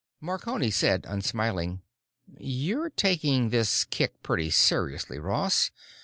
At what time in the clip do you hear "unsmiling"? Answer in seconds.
1.07-1.83